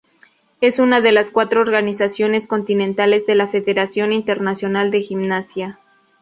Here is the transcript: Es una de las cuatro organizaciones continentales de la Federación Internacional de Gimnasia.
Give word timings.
Es 0.61 0.79
una 0.79 0.99
de 0.99 1.11
las 1.11 1.29
cuatro 1.29 1.61
organizaciones 1.61 2.47
continentales 2.47 3.27
de 3.27 3.35
la 3.35 3.47
Federación 3.47 4.13
Internacional 4.13 4.89
de 4.89 5.01
Gimnasia. 5.03 5.79